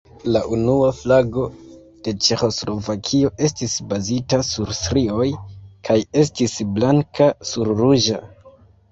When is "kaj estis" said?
5.89-6.57